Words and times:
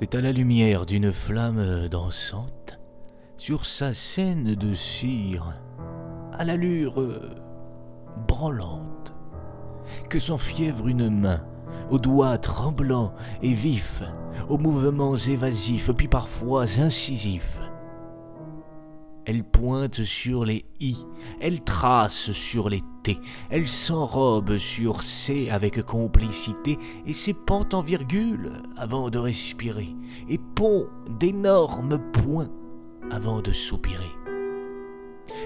C'est 0.00 0.14
à 0.14 0.20
la 0.20 0.30
lumière 0.30 0.86
d'une 0.86 1.12
flamme 1.12 1.88
dansante, 1.88 2.78
sur 3.36 3.66
sa 3.66 3.92
scène 3.92 4.54
de 4.54 4.72
cire, 4.72 5.52
à 6.32 6.44
l'allure 6.44 7.02
branlante, 8.28 9.12
que 10.08 10.20
s'enfièvre 10.20 10.86
une 10.86 11.10
main, 11.10 11.44
aux 11.90 11.98
doigts 11.98 12.38
tremblants 12.38 13.12
et 13.42 13.52
vifs, 13.52 14.04
aux 14.48 14.56
mouvements 14.56 15.16
évasifs, 15.16 15.90
puis 15.90 16.06
parfois 16.06 16.62
incisifs. 16.78 17.58
Elle 19.28 19.44
pointe 19.44 20.04
sur 20.04 20.46
les 20.46 20.64
i, 20.80 20.96
elle 21.38 21.60
trace 21.60 22.32
sur 22.32 22.70
les 22.70 22.82
t, 23.02 23.18
elle 23.50 23.68
s'enrobe 23.68 24.56
sur 24.56 25.02
c 25.02 25.50
avec 25.50 25.82
complicité 25.82 26.78
et 27.04 27.12
s'épante 27.12 27.74
en 27.74 27.82
virgule 27.82 28.52
avant 28.78 29.10
de 29.10 29.18
respirer, 29.18 29.94
et 30.30 30.38
pond 30.38 30.86
d'énormes 31.20 31.98
points 32.14 32.48
avant 33.10 33.42
de 33.42 33.52
soupirer. 33.52 34.10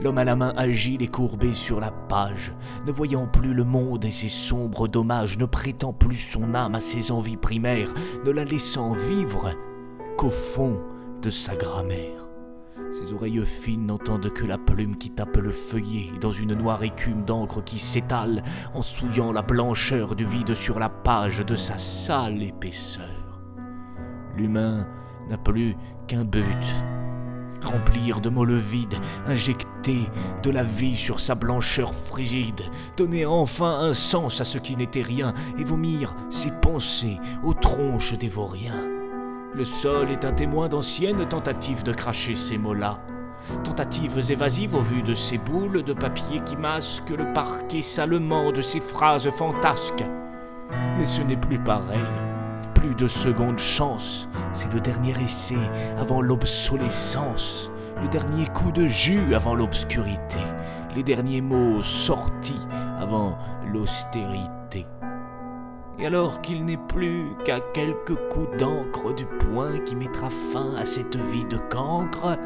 L'homme 0.00 0.18
à 0.18 0.24
la 0.24 0.36
main 0.36 0.54
agile 0.56 1.02
et 1.02 1.08
courbé 1.08 1.52
sur 1.52 1.80
la 1.80 1.90
page, 1.90 2.54
ne 2.86 2.92
voyant 2.92 3.26
plus 3.26 3.54
le 3.54 3.64
monde 3.64 4.04
et 4.04 4.12
ses 4.12 4.28
sombres 4.28 4.86
dommages, 4.86 5.36
ne 5.36 5.46
prêtant 5.46 5.92
plus 5.92 6.14
son 6.14 6.54
âme 6.54 6.76
à 6.76 6.80
ses 6.80 7.10
envies 7.10 7.36
primaires, 7.36 7.92
ne 8.24 8.30
la 8.30 8.44
laissant 8.44 8.92
vivre 8.92 9.50
qu'au 10.16 10.30
fond 10.30 10.78
de 11.22 11.30
sa 11.30 11.56
grammaire. 11.56 12.23
Ses 12.90 13.12
oreilles 13.12 13.44
fines 13.44 13.86
n'entendent 13.86 14.32
que 14.32 14.44
la 14.44 14.58
plume 14.58 14.96
qui 14.96 15.10
tape 15.10 15.36
le 15.36 15.50
feuillet 15.50 16.10
dans 16.20 16.32
une 16.32 16.54
noire 16.54 16.82
écume 16.82 17.24
d'encre 17.24 17.62
qui 17.62 17.78
s'étale 17.78 18.42
en 18.74 18.82
souillant 18.82 19.32
la 19.32 19.42
blancheur 19.42 20.16
du 20.16 20.24
vide 20.24 20.54
sur 20.54 20.78
la 20.78 20.88
page 20.88 21.38
de 21.38 21.56
sa 21.56 21.78
sale 21.78 22.42
épaisseur. 22.42 23.40
L'humain 24.36 24.86
n'a 25.28 25.38
plus 25.38 25.76
qu'un 26.08 26.24
but, 26.24 26.44
remplir 27.62 28.20
de 28.20 28.28
mots 28.28 28.44
le 28.44 28.56
vide, 28.56 28.94
injecter 29.26 30.08
de 30.42 30.50
la 30.50 30.62
vie 30.62 30.96
sur 30.96 31.20
sa 31.20 31.34
blancheur 31.34 31.94
frigide, 31.94 32.62
donner 32.96 33.24
enfin 33.26 33.78
un 33.80 33.92
sens 33.92 34.40
à 34.40 34.44
ce 34.44 34.58
qui 34.58 34.76
n'était 34.76 35.02
rien 35.02 35.32
et 35.58 35.64
vomir 35.64 36.14
ses 36.30 36.50
pensées 36.50 37.18
aux 37.42 37.54
tronches 37.54 38.18
des 38.18 38.28
vauriens. 38.28 38.93
Le 39.56 39.64
sol 39.64 40.10
est 40.10 40.24
un 40.24 40.32
témoin 40.32 40.68
d'anciennes 40.68 41.28
tentatives 41.28 41.84
de 41.84 41.92
cracher 41.92 42.34
ces 42.34 42.58
mots-là. 42.58 42.98
Tentatives 43.62 44.32
évasives 44.32 44.74
au 44.74 44.80
vu 44.80 45.00
de 45.02 45.14
ces 45.14 45.38
boules 45.38 45.84
de 45.84 45.92
papier 45.92 46.40
qui 46.44 46.56
masquent 46.56 47.10
le 47.16 47.32
parquet 47.32 47.80
salement 47.80 48.50
de 48.50 48.60
ces 48.60 48.80
phrases 48.80 49.30
fantasques. 49.30 50.04
Mais 50.98 51.04
ce 51.04 51.22
n'est 51.22 51.36
plus 51.36 51.60
pareil. 51.60 52.00
Plus 52.74 52.96
de 52.96 53.06
seconde 53.06 53.60
chance. 53.60 54.28
C'est 54.52 54.72
le 54.72 54.80
dernier 54.80 55.14
essai 55.22 55.54
avant 55.98 56.20
l'obsolescence. 56.20 57.70
Le 58.02 58.08
dernier 58.08 58.46
coup 58.46 58.72
de 58.72 58.86
jus 58.86 59.36
avant 59.36 59.54
l'obscurité. 59.54 60.40
Les 60.96 61.04
derniers 61.04 61.42
mots 61.42 61.80
sortis 61.80 62.66
avant 62.98 63.38
l'austérité. 63.72 64.84
Et 65.98 66.06
alors 66.06 66.40
qu'il 66.40 66.64
n'est 66.64 66.76
plus 66.76 67.28
qu'à 67.44 67.60
quelques 67.72 68.16
coups 68.28 68.56
d'encre 68.58 69.14
du 69.14 69.26
poing 69.26 69.78
qui 69.86 69.94
mettra 69.94 70.28
fin 70.28 70.74
à 70.76 70.86
cette 70.86 71.16
vie 71.16 71.44
de 71.44 71.56
cancre, 71.70 72.36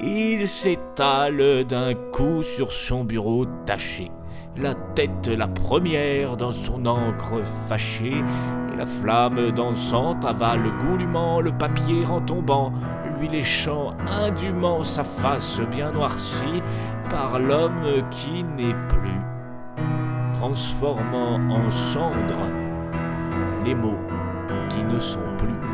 il 0.00 0.48
s'étale 0.48 1.64
d'un 1.64 1.94
coup 1.94 2.42
sur 2.42 2.72
son 2.72 3.04
bureau 3.04 3.46
taché, 3.66 4.10
la 4.56 4.74
tête 4.74 5.28
la 5.28 5.48
première 5.48 6.36
dans 6.36 6.52
son 6.52 6.86
encre 6.86 7.44
fâchée, 7.68 8.22
et 8.72 8.76
la 8.76 8.86
flamme 8.86 9.50
dansante 9.50 10.24
avale 10.24 10.62
goulûment 10.84 11.40
le 11.40 11.52
papier 11.52 12.06
en 12.06 12.20
tombant, 12.20 12.72
lui 13.18 13.28
léchant 13.28 13.92
indûment 14.06 14.82
sa 14.82 15.04
face 15.04 15.60
bien 15.70 15.92
noircie 15.92 16.62
par 17.10 17.38
l'homme 17.38 18.02
qui 18.10 18.44
n'est 18.44 18.74
plus 18.88 19.20
transformant 20.42 21.38
en 21.50 21.70
cendres 21.70 22.50
les 23.64 23.76
mots 23.76 24.00
qui 24.70 24.82
ne 24.82 24.98
sont 24.98 25.20
plus. 25.38 25.71